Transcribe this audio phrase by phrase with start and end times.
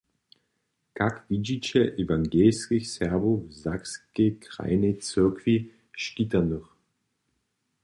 [0.97, 5.55] Kak widźiće ewangelskich Serbow w sakskej krajnej cyrkwi
[6.03, 6.69] škitanych?